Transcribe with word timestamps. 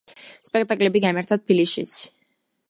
სპექტაკლები 0.47 1.01
გამართა 1.03 1.37
თბილისშიც. 1.43 1.95